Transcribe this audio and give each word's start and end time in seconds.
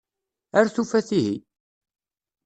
Ar 0.57 0.67
tufat 0.75 1.09
ihi. 1.19 1.25